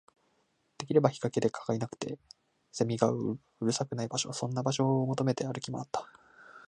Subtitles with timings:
[0.79, 2.17] できれば日陰で、蚊がいなくて、
[2.71, 6.07] 蝉がうるさくない場所、そんな場所を求めて歩き回った